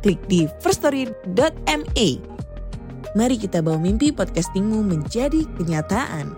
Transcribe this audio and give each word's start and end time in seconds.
klik 0.00 0.20
di 0.26 0.48
firststory.me. 0.64 2.08
Mari 3.10 3.36
kita 3.36 3.60
bawa 3.60 3.76
mimpi 3.76 4.10
podcastingmu 4.10 4.80
menjadi 4.86 5.44
kenyataan. 5.60 6.32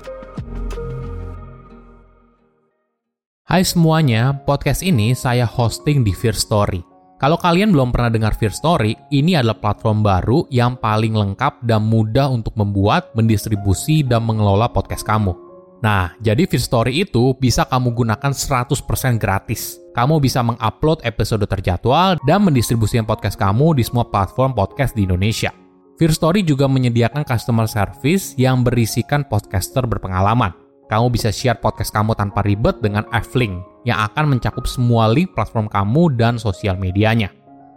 Hai 3.47 3.69
semuanya, 3.69 4.33
podcast 4.33 4.80
ini 4.80 5.12
saya 5.12 5.45
hosting 5.45 6.01
di 6.01 6.16
Fear 6.16 6.33
Story. 6.33 6.80
Kalau 7.21 7.37
kalian 7.37 7.71
belum 7.71 7.93
pernah 7.93 8.09
dengar 8.09 8.33
Fear 8.35 8.51
Story, 8.51 8.97
ini 9.12 9.37
adalah 9.37 9.61
platform 9.61 10.01
baru 10.01 10.49
yang 10.49 10.80
paling 10.80 11.13
lengkap 11.13 11.60
dan 11.63 11.85
mudah 11.85 12.33
untuk 12.33 12.57
membuat, 12.57 13.13
mendistribusi, 13.13 14.01
dan 14.02 14.24
mengelola 14.24 14.73
podcast 14.73 15.05
kamu. 15.05 15.37
Nah, 15.85 16.16
jadi 16.24 16.49
Fear 16.49 16.65
Story 16.65 16.93
itu 17.05 17.37
bisa 17.37 17.69
kamu 17.69 17.93
gunakan 17.93 18.33
100% 18.33 19.21
gratis. 19.21 19.82
Kamu 19.92 20.24
bisa 20.24 20.41
mengupload 20.41 21.05
episode 21.05 21.45
terjadwal 21.45 22.16
dan 22.24 22.48
mendistribusikan 22.48 23.05
podcast 23.05 23.37
kamu 23.37 23.77
di 23.77 23.84
semua 23.84 24.09
platform 24.09 24.56
podcast 24.56 24.96
di 24.96 25.05
Indonesia. 25.05 25.52
Fear 26.01 26.16
Story 26.16 26.40
juga 26.40 26.65
menyediakan 26.65 27.29
customer 27.29 27.68
service 27.68 28.32
yang 28.40 28.65
berisikan 28.65 29.21
podcaster 29.29 29.84
berpengalaman. 29.84 30.57
Kamu 30.88 31.12
bisa 31.12 31.29
share 31.29 31.60
podcast 31.60 31.93
kamu 31.93 32.16
tanpa 32.16 32.40
ribet 32.40 32.80
dengan 32.80 33.04
F-Link 33.12 33.84
yang 33.84 34.01
akan 34.09 34.32
mencakup 34.37 34.65
semua 34.65 35.12
link 35.12 35.37
platform 35.37 35.68
kamu 35.68 36.16
dan 36.16 36.40
sosial 36.40 36.80
medianya. 36.80 37.29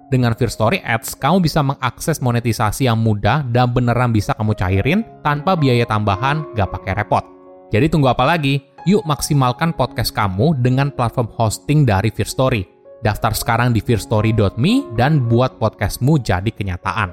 Dengan 0.07 0.31
Fear 0.39 0.51
Story 0.53 0.79
Ads, 0.87 1.19
kamu 1.19 1.43
bisa 1.43 1.59
mengakses 1.67 2.23
monetisasi 2.23 2.87
yang 2.87 2.95
mudah 2.95 3.43
dan 3.51 3.75
beneran 3.75 4.15
bisa 4.15 4.31
kamu 4.39 4.55
cairin 4.55 5.03
tanpa 5.19 5.59
biaya 5.59 5.83
tambahan, 5.83 6.47
gak 6.55 6.71
pakai 6.71 6.95
repot. 6.95 7.27
Jadi 7.75 7.91
tunggu 7.91 8.07
apa 8.07 8.23
lagi? 8.23 8.74
Yuk 8.85 9.01
maksimalkan 9.01 9.73
podcast 9.73 10.13
kamu 10.13 10.61
dengan 10.61 10.93
platform 10.93 11.33
hosting 11.33 11.89
dari 11.89 12.13
Fear 12.13 12.29
Story. 12.29 12.61
Daftar 13.01 13.33
sekarang 13.33 13.73
di 13.73 13.81
fearstory.me 13.81 14.93
dan 14.93 15.25
buat 15.25 15.57
podcastmu 15.57 16.21
jadi 16.21 16.53
kenyataan. 16.53 17.09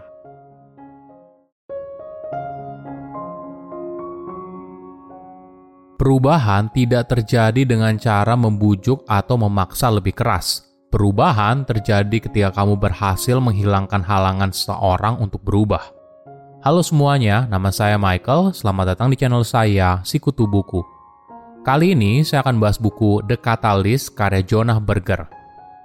Perubahan 5.96 6.68
tidak 6.76 7.08
terjadi 7.08 7.64
dengan 7.64 7.96
cara 7.96 8.36
membujuk 8.36 9.08
atau 9.08 9.40
memaksa 9.40 9.88
lebih 9.88 10.12
keras. 10.12 10.68
Perubahan 10.92 11.64
terjadi 11.64 12.20
ketika 12.20 12.52
kamu 12.52 12.76
berhasil 12.76 13.40
menghilangkan 13.40 14.04
halangan 14.04 14.52
seseorang 14.52 15.16
untuk 15.24 15.40
berubah. 15.40 15.88
Halo 16.60 16.84
semuanya, 16.84 17.48
nama 17.48 17.72
saya 17.72 17.96
Michael. 17.96 18.52
Selamat 18.52 18.92
datang 18.92 19.08
di 19.08 19.16
channel 19.16 19.40
saya, 19.40 20.04
Sikutu 20.04 20.44
Buku. 20.44 21.01
Kali 21.62 21.94
ini 21.94 22.26
saya 22.26 22.42
akan 22.42 22.58
bahas 22.58 22.74
buku 22.74 23.22
The 23.22 23.38
Catalyst 23.38 24.18
karya 24.18 24.42
Jonah 24.42 24.82
Berger. 24.82 25.30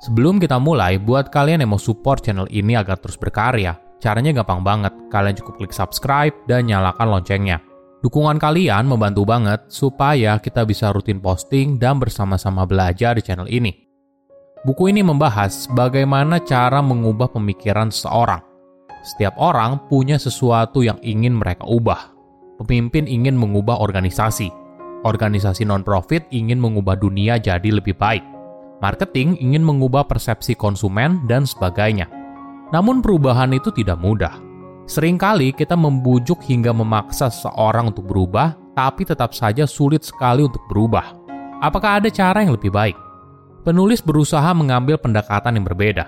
Sebelum 0.02 0.42
kita 0.42 0.58
mulai, 0.58 0.97
buat 0.97 1.30
kalian 1.30 1.61
yang 1.61 1.70
mau 1.70 1.78
support 1.78 2.25
channel 2.25 2.50
ini 2.50 2.73
agar 2.73 2.97
terus 2.97 3.14
berkarya, 3.14 3.78
caranya 4.02 4.33
gampang 4.33 4.66
banget. 4.66 4.89
Kalian 5.14 5.38
cukup 5.38 5.61
klik 5.61 5.70
subscribe 5.78 6.33
dan 6.50 6.66
nyalakan 6.66 7.14
loncengnya. 7.14 7.61
Dukungan 8.02 8.42
kalian 8.42 8.89
membantu 8.89 9.21
banget 9.30 9.70
supaya 9.70 10.42
kita 10.42 10.66
bisa 10.66 10.89
rutin 10.89 11.21
posting 11.21 11.77
dan 11.77 12.02
bersama-sama 12.02 12.66
belajar 12.66 13.14
di 13.14 13.21
channel 13.21 13.45
ini. 13.45 13.70
Buku 14.66 14.89
ini 14.89 15.05
membahas 15.05 15.70
bagaimana 15.77 16.42
cara 16.42 16.82
mengubah 16.82 17.30
pemikiran 17.30 17.93
seseorang. 17.93 18.42
Setiap 19.05 19.37
orang 19.37 19.86
punya 19.86 20.17
sesuatu 20.17 20.82
yang 20.82 20.98
ingin 21.05 21.37
mereka 21.37 21.70
ubah. 21.70 22.17
Pemimpin 22.66 23.05
ingin 23.05 23.37
mengubah 23.37 23.77
organisasi. 23.77 24.66
Organisasi 25.05 25.67
non-profit 25.67 26.25
ingin 26.33 26.58
mengubah 26.58 26.97
dunia 26.97 27.37
jadi 27.37 27.69
lebih 27.69 27.93
baik. 27.97 28.25
Marketing 28.81 29.37
ingin 29.37 29.61
mengubah 29.61 30.05
persepsi 30.05 30.58
konsumen 30.58 31.25
dan 31.30 31.45
sebagainya. 31.45 32.09
Namun 32.73 33.02
perubahan 33.02 33.53
itu 33.53 33.73
tidak 33.73 33.97
mudah 34.02 34.47
Seringkali 34.87 35.52
kita 35.52 35.75
membujuk 35.75 36.39
hingga 36.47 36.71
memaksa 36.71 37.27
seseorang 37.27 37.91
untuk 37.91 38.07
berubah, 38.07 38.55
tapi 38.71 39.03
tetap 39.03 39.36
saja 39.36 39.67
sulit 39.67 40.07
sekali 40.07 40.47
untuk 40.47 40.63
berubah. 40.71 41.11
Apakah 41.59 41.99
ada 41.99 42.07
cara 42.07 42.39
yang 42.39 42.55
lebih 42.55 42.71
baik? 42.71 42.95
Penulis 43.67 43.99
berusaha 43.99 44.47
mengambil 44.55 44.95
pendekatan 44.95 45.59
yang 45.59 45.67
berbeda. 45.67 46.07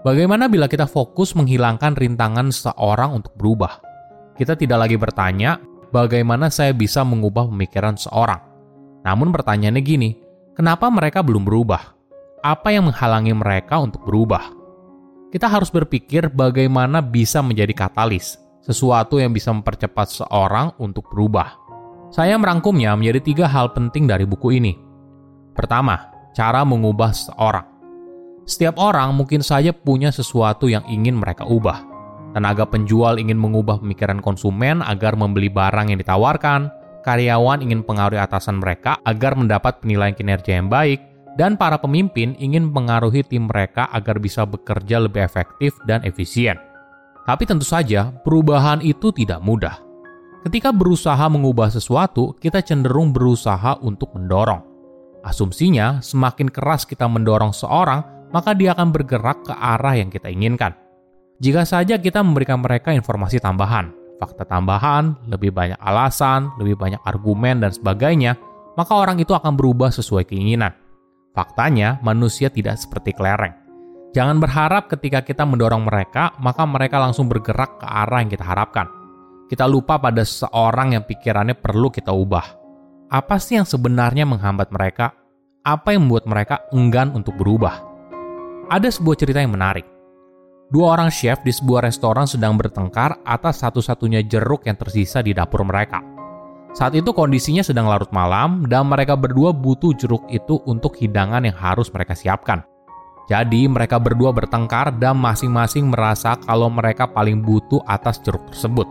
Bagaimana 0.00 0.48
bila 0.48 0.64
kita 0.64 0.88
fokus 0.88 1.36
menghilangkan 1.36 1.92
rintangan 1.92 2.48
seseorang 2.48 3.20
untuk 3.20 3.36
berubah? 3.36 3.84
Kita 4.32 4.56
tidak 4.56 4.88
lagi 4.88 4.96
bertanya, 4.96 5.60
bagaimana 5.96 6.52
saya 6.52 6.76
bisa 6.76 7.00
mengubah 7.00 7.48
pemikiran 7.48 7.96
seseorang? 7.96 8.44
Namun 9.00 9.32
pertanyaannya 9.32 9.80
gini, 9.80 10.10
kenapa 10.52 10.92
mereka 10.92 11.24
belum 11.24 11.48
berubah? 11.48 11.96
Apa 12.44 12.76
yang 12.76 12.92
menghalangi 12.92 13.32
mereka 13.32 13.80
untuk 13.80 14.04
berubah? 14.04 14.56
kita 15.36 15.52
harus 15.52 15.68
berpikir 15.68 16.32
bagaimana 16.32 17.04
bisa 17.04 17.42
menjadi 17.44 17.74
katalis, 17.74 18.40
sesuatu 18.64 19.18
yang 19.18 19.36
bisa 19.36 19.52
mempercepat 19.52 20.08
seorang 20.08 20.72
untuk 20.80 21.12
berubah. 21.12 21.60
Saya 22.08 22.38
merangkumnya 22.40 22.96
menjadi 22.96 23.20
tiga 23.20 23.46
hal 23.50 23.74
penting 23.76 24.08
dari 24.08 24.24
buku 24.24 24.56
ini. 24.56 24.72
Pertama, 25.52 26.08
cara 26.32 26.64
mengubah 26.64 27.12
seorang. 27.12 27.68
Setiap 28.48 28.80
orang 28.80 29.12
mungkin 29.12 29.44
saja 29.44 29.74
punya 29.76 30.08
sesuatu 30.08 30.72
yang 30.72 30.88
ingin 30.88 31.18
mereka 31.18 31.44
ubah. 31.44 31.82
Tenaga 32.36 32.68
penjual 32.68 33.16
ingin 33.16 33.40
mengubah 33.40 33.80
pemikiran 33.80 34.20
konsumen 34.20 34.84
agar 34.84 35.16
membeli 35.16 35.48
barang 35.48 35.88
yang 35.88 35.96
ditawarkan, 35.96 36.68
karyawan 37.00 37.64
ingin 37.64 37.80
pengaruhi 37.80 38.20
atasan 38.20 38.60
mereka 38.60 39.00
agar 39.08 39.32
mendapat 39.32 39.80
penilaian 39.80 40.12
kinerja 40.12 40.60
yang 40.60 40.68
baik, 40.68 41.00
dan 41.40 41.56
para 41.56 41.80
pemimpin 41.80 42.36
ingin 42.36 42.68
mengaruhi 42.68 43.24
tim 43.24 43.48
mereka 43.48 43.88
agar 43.88 44.20
bisa 44.20 44.44
bekerja 44.44 45.00
lebih 45.00 45.24
efektif 45.24 45.72
dan 45.88 46.04
efisien. 46.04 46.60
Tapi 47.24 47.48
tentu 47.48 47.64
saja, 47.64 48.12
perubahan 48.20 48.84
itu 48.84 49.16
tidak 49.16 49.40
mudah. 49.40 49.80
Ketika 50.44 50.76
berusaha 50.76 51.24
mengubah 51.32 51.72
sesuatu, 51.72 52.36
kita 52.36 52.60
cenderung 52.60 53.16
berusaha 53.16 53.80
untuk 53.80 54.12
mendorong. 54.12 54.60
Asumsinya, 55.24 56.04
semakin 56.04 56.52
keras 56.52 56.84
kita 56.84 57.08
mendorong 57.08 57.56
seorang, 57.56 58.28
maka 58.28 58.52
dia 58.52 58.76
akan 58.76 58.92
bergerak 58.92 59.40
ke 59.40 59.56
arah 59.56 59.96
yang 59.96 60.12
kita 60.12 60.28
inginkan. 60.28 60.85
Jika 61.36 61.68
saja 61.68 62.00
kita 62.00 62.24
memberikan 62.24 62.64
mereka 62.64 62.96
informasi 62.96 63.36
tambahan, 63.36 63.92
fakta 64.16 64.48
tambahan, 64.48 65.20
lebih 65.28 65.52
banyak 65.52 65.76
alasan, 65.76 66.48
lebih 66.56 66.80
banyak 66.80 67.00
argumen, 67.04 67.60
dan 67.60 67.68
sebagainya, 67.76 68.40
maka 68.80 68.96
orang 68.96 69.20
itu 69.20 69.36
akan 69.36 69.52
berubah 69.52 69.92
sesuai 69.92 70.24
keinginan. 70.24 70.72
Faktanya, 71.36 72.00
manusia 72.00 72.48
tidak 72.48 72.80
seperti 72.80 73.12
kelereng. 73.12 73.52
Jangan 74.16 74.40
berharap 74.40 74.88
ketika 74.88 75.20
kita 75.20 75.44
mendorong 75.44 75.84
mereka, 75.84 76.32
maka 76.40 76.64
mereka 76.64 76.96
langsung 76.96 77.28
bergerak 77.28 77.84
ke 77.84 77.84
arah 77.84 78.24
yang 78.24 78.32
kita 78.32 78.44
harapkan. 78.48 78.88
Kita 79.44 79.68
lupa 79.68 80.00
pada 80.00 80.24
seseorang 80.24 80.96
yang 80.96 81.04
pikirannya 81.04 81.52
perlu 81.52 81.92
kita 81.92 82.16
ubah. 82.16 82.64
Apa 83.12 83.36
sih 83.36 83.60
yang 83.60 83.68
sebenarnya 83.68 84.24
menghambat 84.24 84.72
mereka? 84.72 85.12
Apa 85.60 85.92
yang 85.92 86.08
membuat 86.08 86.24
mereka 86.24 86.64
enggan 86.72 87.12
untuk 87.12 87.36
berubah? 87.36 87.76
Ada 88.72 88.88
sebuah 88.88 89.20
cerita 89.20 89.44
yang 89.44 89.52
menarik. 89.52 89.95
Dua 90.66 90.98
orang 90.98 91.14
chef 91.14 91.38
di 91.46 91.54
sebuah 91.54 91.86
restoran 91.86 92.26
sedang 92.26 92.58
bertengkar 92.58 93.22
atas 93.22 93.62
satu-satunya 93.62 94.26
jeruk 94.26 94.66
yang 94.66 94.74
tersisa 94.74 95.22
di 95.22 95.30
dapur 95.30 95.62
mereka. 95.62 96.02
Saat 96.74 96.98
itu 96.98 97.14
kondisinya 97.14 97.62
sedang 97.62 97.86
larut 97.86 98.10
malam 98.10 98.66
dan 98.66 98.90
mereka 98.90 99.14
berdua 99.14 99.54
butuh 99.54 99.94
jeruk 99.94 100.26
itu 100.26 100.58
untuk 100.66 100.98
hidangan 100.98 101.46
yang 101.46 101.54
harus 101.54 101.86
mereka 101.94 102.18
siapkan. 102.18 102.66
Jadi 103.30 103.70
mereka 103.70 104.02
berdua 104.02 104.34
bertengkar 104.34 104.90
dan 104.98 105.14
masing-masing 105.22 105.86
merasa 105.86 106.34
kalau 106.42 106.66
mereka 106.66 107.06
paling 107.06 107.46
butuh 107.46 107.78
atas 107.86 108.18
jeruk 108.26 108.42
tersebut. 108.50 108.90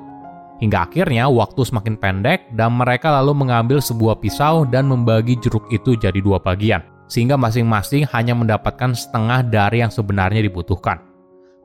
Hingga 0.64 0.88
akhirnya 0.88 1.28
waktu 1.28 1.60
semakin 1.60 2.00
pendek 2.00 2.56
dan 2.56 2.72
mereka 2.72 3.12
lalu 3.20 3.36
mengambil 3.36 3.84
sebuah 3.84 4.24
pisau 4.24 4.64
dan 4.64 4.88
membagi 4.88 5.36
jeruk 5.44 5.68
itu 5.76 6.00
jadi 6.00 6.24
dua 6.24 6.40
bagian. 6.40 6.88
Sehingga 7.12 7.36
masing-masing 7.36 8.08
hanya 8.16 8.32
mendapatkan 8.32 8.96
setengah 8.96 9.44
dari 9.44 9.84
yang 9.84 9.92
sebenarnya 9.92 10.40
dibutuhkan. 10.40 11.15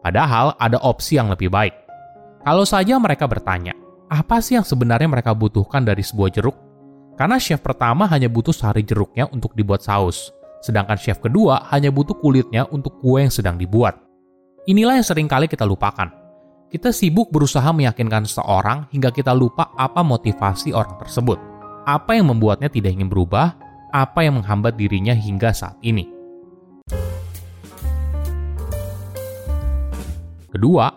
Padahal 0.00 0.56
ada 0.56 0.80
opsi 0.80 1.20
yang 1.20 1.28
lebih 1.28 1.52
baik. 1.52 1.76
Kalau 2.40 2.64
saja 2.64 2.96
mereka 2.96 3.28
bertanya, 3.28 3.76
apa 4.08 4.40
sih 4.40 4.56
yang 4.56 4.64
sebenarnya 4.64 5.06
mereka 5.06 5.36
butuhkan 5.36 5.84
dari 5.84 6.00
sebuah 6.00 6.30
jeruk? 6.32 6.56
Karena 7.20 7.36
chef 7.36 7.60
pertama 7.60 8.08
hanya 8.08 8.32
butuh 8.32 8.56
sari 8.56 8.80
jeruknya 8.80 9.28
untuk 9.28 9.52
dibuat 9.52 9.84
saus, 9.84 10.32
sedangkan 10.64 10.96
chef 10.96 11.20
kedua 11.20 11.68
hanya 11.68 11.92
butuh 11.92 12.16
kulitnya 12.16 12.64
untuk 12.72 12.96
kue 13.04 13.20
yang 13.20 13.28
sedang 13.28 13.60
dibuat. 13.60 14.00
Inilah 14.64 14.96
yang 14.96 15.04
sering 15.04 15.28
kali 15.28 15.44
kita 15.44 15.68
lupakan. 15.68 16.08
Kita 16.72 16.94
sibuk 16.94 17.28
berusaha 17.28 17.68
meyakinkan 17.76 18.24
seseorang 18.24 18.88
hingga 18.88 19.12
kita 19.12 19.36
lupa 19.36 19.68
apa 19.76 20.00
motivasi 20.00 20.72
orang 20.72 20.96
tersebut. 20.96 21.36
Apa 21.84 22.16
yang 22.16 22.32
membuatnya 22.32 22.72
tidak 22.72 22.96
ingin 22.96 23.10
berubah, 23.10 23.52
apa 23.90 24.22
yang 24.22 24.38
menghambat 24.38 24.78
dirinya 24.78 25.12
hingga 25.12 25.50
saat 25.50 25.76
ini. 25.82 26.19
Kedua, 30.50 30.90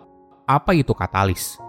apa 0.50 0.74
itu 0.74 0.98
katalis? 0.98 1.62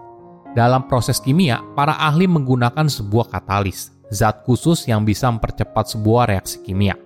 Dalam 0.57 0.89
proses 0.89 1.21
kimia, 1.21 1.61
para 1.77 1.93
ahli 1.93 2.25
menggunakan 2.25 2.89
sebuah 2.89 3.29
katalis, 3.29 3.93
zat 4.09 4.41
khusus 4.41 4.89
yang 4.89 5.05
bisa 5.05 5.29
mempercepat 5.29 5.93
sebuah 5.93 6.33
reaksi 6.33 6.65
kimia. 6.65 6.97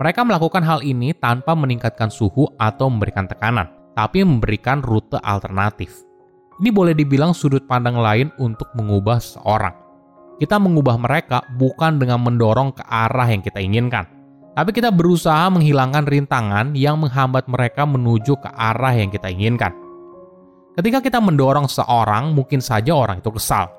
Mereka 0.00 0.24
melakukan 0.24 0.64
hal 0.64 0.80
ini 0.80 1.12
tanpa 1.12 1.52
meningkatkan 1.52 2.08
suhu 2.08 2.48
atau 2.56 2.88
memberikan 2.88 3.28
tekanan, 3.28 3.68
tapi 3.92 4.24
memberikan 4.24 4.80
rute 4.80 5.20
alternatif. 5.20 6.04
Ini 6.64 6.72
boleh 6.72 6.96
dibilang 6.96 7.36
sudut 7.36 7.68
pandang 7.68 8.00
lain 8.00 8.32
untuk 8.40 8.72
mengubah 8.72 9.20
seseorang. 9.20 9.76
Kita 10.40 10.56
mengubah 10.56 10.96
mereka 10.96 11.44
bukan 11.60 12.00
dengan 12.00 12.24
mendorong 12.24 12.72
ke 12.72 12.84
arah 12.88 13.28
yang 13.28 13.44
kita 13.44 13.60
inginkan, 13.60 14.08
tapi 14.56 14.72
kita 14.72 14.88
berusaha 14.88 15.52
menghilangkan 15.52 16.08
rintangan 16.08 16.72
yang 16.72 16.96
menghambat 16.96 17.44
mereka 17.44 17.84
menuju 17.84 18.40
ke 18.40 18.48
arah 18.56 18.96
yang 18.96 19.12
kita 19.12 19.28
inginkan. 19.28 19.85
Ketika 20.76 21.00
kita 21.00 21.18
mendorong 21.24 21.72
seorang, 21.72 22.36
mungkin 22.36 22.60
saja 22.60 22.92
orang 22.92 23.24
itu 23.24 23.32
kesal, 23.32 23.72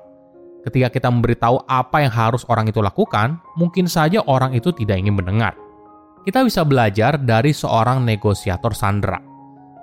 Ketika 0.68 0.90
kita 0.90 1.08
memberitahu 1.08 1.64
apa 1.70 2.02
yang 2.02 2.12
harus 2.12 2.42
orang 2.50 2.66
itu 2.68 2.82
lakukan, 2.82 3.38
mungkin 3.54 3.86
saja 3.86 4.20
orang 4.26 4.52
itu 4.52 4.74
tidak 4.74 4.98
ingin 4.98 5.16
mendengar. 5.16 5.54
Kita 6.26 6.42
bisa 6.42 6.66
belajar 6.66 7.16
dari 7.16 7.54
seorang 7.54 8.02
negosiator 8.02 8.74
Sandra. 8.74 9.16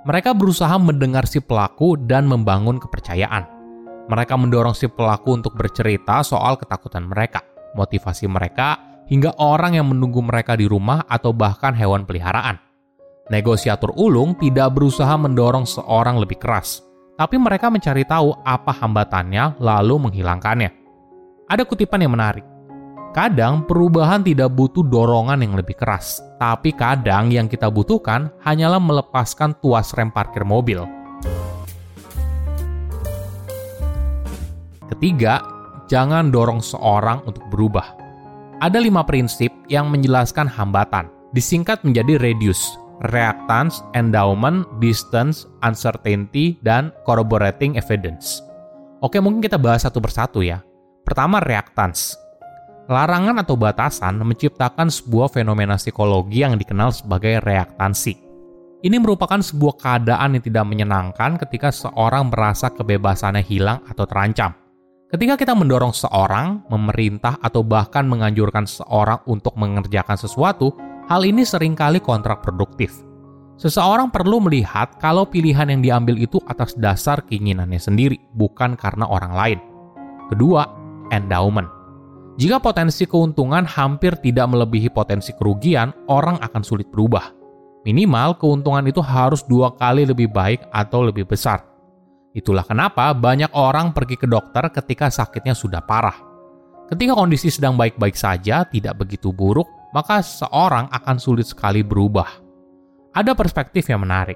Mereka 0.06 0.38
berusaha 0.38 0.78
mendengar 0.78 1.26
si 1.26 1.42
pelaku 1.42 1.98
dan 1.98 2.30
membangun 2.30 2.78
kepercayaan. 2.78 3.50
Mereka 4.06 4.38
mendorong 4.38 4.78
si 4.78 4.86
pelaku 4.86 5.42
untuk 5.42 5.58
bercerita 5.58 6.22
soal 6.22 6.60
ketakutan 6.62 7.10
mereka, 7.10 7.42
motivasi 7.74 8.30
mereka, 8.30 8.78
hingga 9.10 9.34
orang 9.42 9.82
yang 9.82 9.90
menunggu 9.90 10.22
mereka 10.22 10.54
di 10.54 10.70
rumah 10.70 11.02
atau 11.10 11.34
bahkan 11.34 11.74
hewan 11.74 12.06
peliharaan. 12.06 12.62
Negosiator 13.34 13.90
ulung 13.98 14.38
tidak 14.38 14.78
berusaha 14.78 15.18
mendorong 15.18 15.66
seorang 15.66 16.22
lebih 16.22 16.38
keras, 16.38 16.86
tapi 17.16 17.40
mereka 17.40 17.72
mencari 17.72 18.04
tahu 18.04 18.36
apa 18.44 18.76
hambatannya 18.76 19.60
lalu 19.60 20.08
menghilangkannya. 20.08 20.70
Ada 21.48 21.64
kutipan 21.64 22.04
yang 22.04 22.14
menarik. 22.16 22.44
Kadang 23.16 23.64
perubahan 23.64 24.28
tidak 24.28 24.52
butuh 24.52 24.84
dorongan 24.84 25.40
yang 25.40 25.56
lebih 25.56 25.80
keras, 25.80 26.20
tapi 26.36 26.76
kadang 26.76 27.32
yang 27.32 27.48
kita 27.48 27.72
butuhkan 27.72 28.28
hanyalah 28.44 28.84
melepaskan 28.84 29.56
tuas 29.64 29.96
rem 29.96 30.12
parkir 30.12 30.44
mobil. 30.44 30.84
Ketiga, 34.92 35.40
jangan 35.88 36.28
dorong 36.28 36.60
seorang 36.60 37.24
untuk 37.24 37.48
berubah. 37.48 37.96
Ada 38.60 38.84
lima 38.84 39.08
prinsip 39.08 39.56
yang 39.72 39.88
menjelaskan 39.88 40.52
hambatan, 40.52 41.08
disingkat 41.32 41.80
menjadi 41.88 42.20
reduce, 42.20 42.76
reactance, 43.12 43.84
endowment, 43.98 44.64
distance, 44.80 45.50
uncertainty, 45.66 46.56
dan 46.64 46.96
corroborating 47.04 47.76
evidence. 47.76 48.40
Oke, 49.04 49.20
mungkin 49.20 49.44
kita 49.44 49.60
bahas 49.60 49.84
satu 49.84 50.00
persatu 50.00 50.40
ya. 50.42 50.64
Pertama, 51.04 51.44
reactance. 51.44 52.16
Larangan 52.86 53.42
atau 53.42 53.58
batasan 53.58 54.22
menciptakan 54.22 54.94
sebuah 54.94 55.34
fenomena 55.34 55.76
psikologi 55.76 56.46
yang 56.46 56.56
dikenal 56.56 56.94
sebagai 56.94 57.42
reaktansi. 57.42 58.14
Ini 58.86 59.02
merupakan 59.02 59.42
sebuah 59.42 59.82
keadaan 59.82 60.38
yang 60.38 60.44
tidak 60.46 60.66
menyenangkan 60.70 61.42
ketika 61.42 61.74
seorang 61.74 62.30
merasa 62.30 62.70
kebebasannya 62.70 63.42
hilang 63.42 63.82
atau 63.90 64.06
terancam. 64.06 64.54
Ketika 65.10 65.34
kita 65.42 65.54
mendorong 65.58 65.90
seorang, 65.90 66.70
memerintah, 66.70 67.42
atau 67.42 67.66
bahkan 67.66 68.06
menganjurkan 68.06 68.70
seorang 68.70 69.22
untuk 69.26 69.58
mengerjakan 69.58 70.18
sesuatu, 70.20 70.76
Hal 71.06 71.22
ini 71.22 71.46
sering 71.46 71.78
kali 71.78 72.02
kontraproduktif. 72.02 73.06
Seseorang 73.62 74.10
perlu 74.10 74.42
melihat 74.42 74.98
kalau 74.98 75.22
pilihan 75.22 75.70
yang 75.70 75.86
diambil 75.86 76.18
itu 76.18 76.42
atas 76.50 76.74
dasar 76.74 77.22
keinginannya 77.30 77.78
sendiri, 77.78 78.18
bukan 78.34 78.74
karena 78.74 79.06
orang 79.06 79.34
lain. 79.38 79.60
Kedua, 80.34 80.66
endowment. 81.14 81.70
Jika 82.42 82.58
potensi 82.58 83.06
keuntungan 83.06 83.70
hampir 83.70 84.18
tidak 84.18 84.50
melebihi 84.50 84.90
potensi 84.90 85.30
kerugian, 85.38 85.94
orang 86.10 86.42
akan 86.42 86.66
sulit 86.66 86.90
berubah. 86.90 87.32
Minimal 87.86 88.42
keuntungan 88.42 88.84
itu 88.90 89.00
harus 89.00 89.46
dua 89.46 89.78
kali 89.78 90.10
lebih 90.10 90.34
baik 90.34 90.66
atau 90.74 91.06
lebih 91.06 91.30
besar. 91.30 91.62
Itulah 92.34 92.66
kenapa 92.66 93.14
banyak 93.14 93.54
orang 93.54 93.94
pergi 93.94 94.18
ke 94.18 94.26
dokter 94.26 94.74
ketika 94.74 95.14
sakitnya 95.14 95.54
sudah 95.54 95.86
parah. 95.86 96.18
Ketika 96.90 97.14
kondisi 97.14 97.54
sedang 97.54 97.78
baik-baik 97.78 98.18
saja, 98.18 98.66
tidak 98.68 99.06
begitu 99.06 99.30
buruk, 99.30 99.70
maka 99.96 100.20
seorang 100.20 100.92
akan 100.92 101.16
sulit 101.16 101.48
sekali 101.48 101.80
berubah. 101.80 102.28
Ada 103.16 103.32
perspektif 103.32 103.88
yang 103.88 104.04
menarik. 104.04 104.36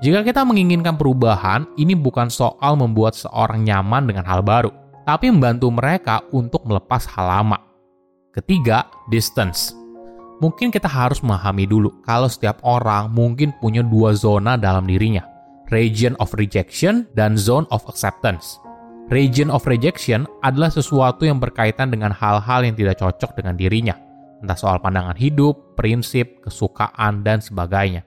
Jika 0.00 0.24
kita 0.24 0.48
menginginkan 0.48 0.96
perubahan, 0.96 1.68
ini 1.76 1.92
bukan 1.92 2.32
soal 2.32 2.80
membuat 2.80 3.12
seorang 3.12 3.68
nyaman 3.68 4.08
dengan 4.08 4.24
hal 4.24 4.40
baru, 4.40 4.72
tapi 5.04 5.28
membantu 5.28 5.68
mereka 5.68 6.24
untuk 6.32 6.64
melepas 6.64 7.04
hal 7.12 7.28
lama. 7.28 7.60
Ketiga, 8.32 8.88
distance. 9.12 9.76
Mungkin 10.40 10.72
kita 10.72 10.88
harus 10.88 11.20
memahami 11.20 11.68
dulu 11.68 12.00
kalau 12.02 12.26
setiap 12.26 12.58
orang 12.64 13.12
mungkin 13.12 13.54
punya 13.60 13.84
dua 13.84 14.16
zona 14.16 14.58
dalam 14.58 14.88
dirinya, 14.88 15.22
region 15.70 16.18
of 16.18 16.32
rejection 16.34 17.06
dan 17.14 17.38
zone 17.38 17.68
of 17.70 17.84
acceptance. 17.86 18.58
Region 19.12 19.52
of 19.52 19.68
rejection 19.68 20.24
adalah 20.40 20.72
sesuatu 20.72 21.28
yang 21.28 21.36
berkaitan 21.36 21.92
dengan 21.92 22.10
hal-hal 22.10 22.64
yang 22.64 22.72
tidak 22.74 22.98
cocok 22.98 23.36
dengan 23.36 23.54
dirinya, 23.54 23.94
entah 24.42 24.58
soal 24.58 24.82
pandangan 24.82 25.14
hidup, 25.14 25.76
prinsip, 25.78 26.42
kesukaan, 26.42 27.22
dan 27.22 27.38
sebagainya. 27.38 28.02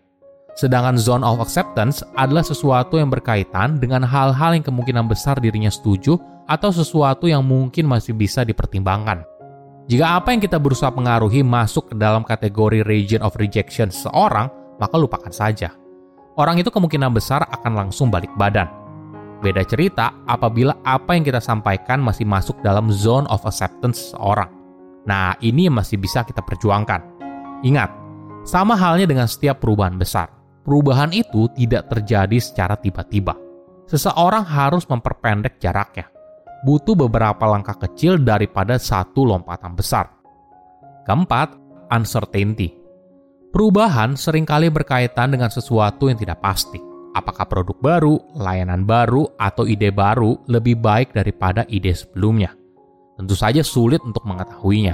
Sedangkan 0.58 0.98
zone 0.98 1.22
of 1.22 1.38
acceptance 1.38 2.02
adalah 2.18 2.42
sesuatu 2.42 2.98
yang 2.98 3.14
berkaitan 3.14 3.78
dengan 3.78 4.02
hal-hal 4.02 4.58
yang 4.58 4.66
kemungkinan 4.66 5.06
besar 5.06 5.38
dirinya 5.38 5.70
setuju 5.70 6.18
atau 6.50 6.74
sesuatu 6.74 7.30
yang 7.30 7.46
mungkin 7.46 7.86
masih 7.86 8.18
bisa 8.18 8.42
dipertimbangkan. 8.42 9.22
Jika 9.86 10.18
apa 10.18 10.34
yang 10.34 10.42
kita 10.42 10.58
berusaha 10.58 10.90
pengaruhi 10.90 11.46
masuk 11.46 11.94
ke 11.94 11.96
dalam 11.96 12.26
kategori 12.26 12.84
region 12.90 13.22
of 13.22 13.38
rejection 13.38 13.94
seseorang, 13.94 14.50
maka 14.82 14.98
lupakan 14.98 15.30
saja. 15.30 15.78
Orang 16.34 16.58
itu 16.58 16.74
kemungkinan 16.74 17.14
besar 17.14 17.46
akan 17.46 17.86
langsung 17.86 18.10
balik 18.10 18.34
badan. 18.34 18.66
Beda 19.38 19.62
cerita 19.62 20.10
apabila 20.26 20.74
apa 20.82 21.14
yang 21.14 21.22
kita 21.22 21.38
sampaikan 21.38 22.02
masih 22.02 22.26
masuk 22.26 22.58
dalam 22.66 22.90
zone 22.90 23.30
of 23.30 23.46
acceptance 23.46 24.10
seseorang. 24.10 24.57
Nah, 25.08 25.40
ini 25.40 25.72
masih 25.72 25.96
bisa 25.98 26.28
kita 26.28 26.44
perjuangkan. 26.44 27.00
Ingat, 27.64 27.90
sama 28.44 28.76
halnya 28.76 29.08
dengan 29.08 29.26
setiap 29.26 29.64
perubahan 29.64 29.96
besar. 29.96 30.28
Perubahan 30.68 31.16
itu 31.16 31.48
tidak 31.56 31.88
terjadi 31.88 32.38
secara 32.44 32.76
tiba-tiba. 32.76 33.32
Seseorang 33.88 34.44
harus 34.44 34.84
memperpendek 34.84 35.64
jaraknya. 35.64 36.12
Butuh 36.68 37.00
beberapa 37.08 37.48
langkah 37.48 37.80
kecil 37.80 38.20
daripada 38.20 38.76
satu 38.76 39.24
lompatan 39.24 39.80
besar. 39.80 40.12
Keempat, 41.08 41.56
uncertainty. 41.88 42.76
Perubahan 43.48 44.20
sering 44.20 44.44
kali 44.44 44.68
berkaitan 44.68 45.32
dengan 45.32 45.48
sesuatu 45.48 46.12
yang 46.12 46.20
tidak 46.20 46.44
pasti. 46.44 46.84
Apakah 47.16 47.48
produk 47.48 47.80
baru, 47.80 48.16
layanan 48.36 48.84
baru, 48.84 49.24
atau 49.40 49.64
ide 49.64 49.90
baru 49.96 50.36
lebih 50.52 50.84
baik 50.84 51.16
daripada 51.16 51.64
ide 51.72 51.96
sebelumnya? 51.96 52.52
Tentu 53.18 53.34
saja 53.34 53.66
sulit 53.66 53.98
untuk 54.06 54.22
mengetahuinya. 54.30 54.94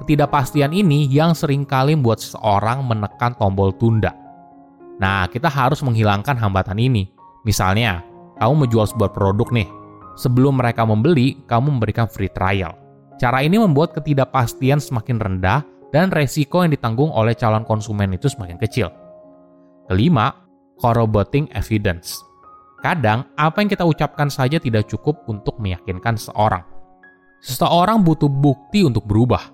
Ketidakpastian 0.00 0.72
ini 0.72 1.04
yang 1.06 1.36
sering 1.36 1.68
kali 1.68 1.92
membuat 1.92 2.24
seseorang 2.24 2.80
menekan 2.82 3.36
tombol 3.36 3.76
tunda. 3.76 4.16
Nah, 4.96 5.28
kita 5.28 5.52
harus 5.52 5.84
menghilangkan 5.84 6.34
hambatan 6.34 6.80
ini. 6.80 7.12
Misalnya, 7.44 8.00
kamu 8.40 8.66
menjual 8.66 8.88
sebuah 8.88 9.12
produk 9.12 9.52
nih. 9.52 9.68
Sebelum 10.16 10.58
mereka 10.58 10.88
membeli, 10.88 11.44
kamu 11.44 11.76
memberikan 11.76 12.08
free 12.08 12.32
trial. 12.32 12.72
Cara 13.20 13.44
ini 13.44 13.60
membuat 13.60 13.92
ketidakpastian 13.94 14.80
semakin 14.80 15.20
rendah 15.20 15.62
dan 15.92 16.08
resiko 16.08 16.64
yang 16.64 16.72
ditanggung 16.72 17.12
oleh 17.12 17.36
calon 17.36 17.62
konsumen 17.68 18.16
itu 18.16 18.32
semakin 18.32 18.56
kecil. 18.56 18.88
Kelima, 19.92 20.32
corroborating 20.80 21.52
evidence. 21.52 22.18
Kadang, 22.80 23.28
apa 23.38 23.62
yang 23.62 23.70
kita 23.70 23.84
ucapkan 23.86 24.26
saja 24.26 24.58
tidak 24.58 24.88
cukup 24.90 25.22
untuk 25.30 25.60
meyakinkan 25.62 26.18
seorang. 26.18 26.66
Seseorang 27.42 28.06
butuh 28.06 28.30
bukti 28.30 28.86
untuk 28.86 29.02
berubah. 29.02 29.50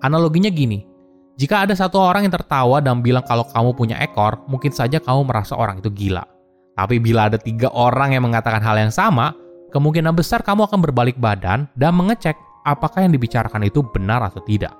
Analoginya 0.00 0.48
gini, 0.48 0.88
jika 1.36 1.68
ada 1.68 1.76
satu 1.76 2.00
orang 2.00 2.24
yang 2.24 2.32
tertawa 2.32 2.80
dan 2.80 3.04
bilang 3.04 3.20
kalau 3.20 3.44
kamu 3.44 3.76
punya 3.76 4.00
ekor, 4.00 4.40
mungkin 4.48 4.72
saja 4.72 4.96
kamu 4.96 5.28
merasa 5.28 5.52
orang 5.52 5.84
itu 5.84 5.92
gila. 5.92 6.24
Tapi 6.72 6.96
bila 6.96 7.28
ada 7.28 7.36
tiga 7.36 7.68
orang 7.68 8.16
yang 8.16 8.24
mengatakan 8.24 8.64
hal 8.64 8.80
yang 8.80 8.88
sama, 8.88 9.36
kemungkinan 9.76 10.16
besar 10.16 10.40
kamu 10.40 10.72
akan 10.72 10.80
berbalik 10.80 11.20
badan 11.20 11.68
dan 11.76 11.92
mengecek 11.92 12.32
apakah 12.64 13.04
yang 13.04 13.12
dibicarakan 13.12 13.68
itu 13.68 13.84
benar 13.84 14.24
atau 14.24 14.40
tidak. 14.48 14.72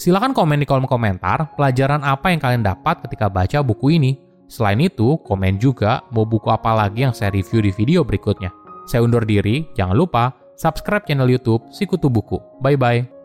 Silahkan 0.00 0.32
komen 0.32 0.64
di 0.64 0.64
kolom 0.64 0.88
komentar 0.88 1.52
pelajaran 1.60 2.00
apa 2.00 2.32
yang 2.32 2.40
kalian 2.40 2.64
dapat 2.64 3.04
ketika 3.04 3.28
baca 3.28 3.60
buku 3.60 4.00
ini. 4.00 4.16
Selain 4.48 4.80
itu, 4.80 5.20
komen 5.28 5.60
juga 5.60 6.00
mau 6.08 6.24
buku 6.24 6.48
apa 6.48 6.72
lagi 6.72 7.04
yang 7.04 7.12
saya 7.12 7.36
review 7.36 7.60
di 7.60 7.72
video 7.76 8.00
berikutnya. 8.00 8.48
Saya 8.88 9.04
undur 9.04 9.28
diri, 9.28 9.68
jangan 9.76 9.98
lupa 9.98 10.45
subscribe 10.56 11.04
channel 11.06 11.28
YouTube 11.30 11.62
Sikutu 11.70 12.08
Buku. 12.10 12.40
Bye-bye. 12.60 13.15